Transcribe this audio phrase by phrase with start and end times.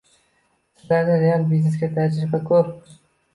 [0.77, 2.91] sizlarda real biznesda tajriba ko'p.